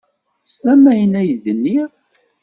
Teslam 0.45 0.83
ayen 0.91 1.13
ay 1.21 1.29
d-nniɣ. 1.43 1.89